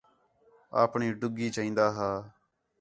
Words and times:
اپݨی 0.83 1.07
ݙڳی 1.19 1.47
چئین٘دا 1.55 1.87
ہا 1.97 2.11